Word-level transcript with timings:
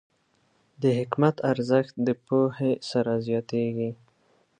د 0.81 0.83
حکمت 0.99 1.35
ارزښت 1.51 1.93
د 2.07 2.09
پوهې 2.25 2.71
سره 2.91 3.13
زیاتېږي. 3.27 3.91